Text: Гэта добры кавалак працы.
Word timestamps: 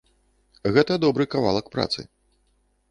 Гэта 0.77 0.97
добры 1.03 1.29
кавалак 1.37 1.65
працы. 1.77 2.01